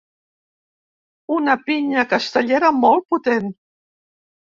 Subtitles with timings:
[1.35, 3.53] Una pinya castellera molt potent